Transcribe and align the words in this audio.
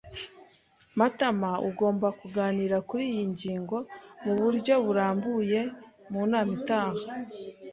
Matamaugomba 0.99 2.07
kuganira 2.19 2.77
kuriyi 2.89 3.23
ngingo 3.31 3.77
muburyo 4.23 4.73
burambuye 4.85 5.59
mu 6.11 6.21
nama 6.31 6.51
itaha. 6.59 7.05